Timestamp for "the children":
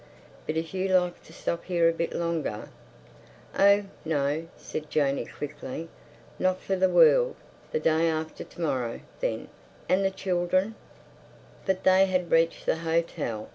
10.03-10.73